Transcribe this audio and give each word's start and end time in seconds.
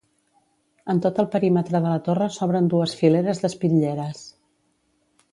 En 0.93 1.01
tot 1.05 1.19
el 1.23 1.27
perímetre 1.35 1.81
de 1.83 1.83
la 1.93 1.99
torre 2.07 2.29
s'obren 2.37 2.69
dues 2.73 2.95
fileres 3.01 3.43
d'espitlleres. 3.43 4.23